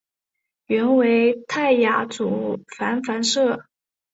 [0.65, 3.67] 原为泰雅族芃芃社。